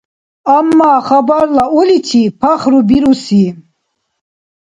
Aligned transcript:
Амма 0.57 0.91
хабарла 1.07 1.65
уличи 1.79 2.23
пахрубируси. 2.39 3.45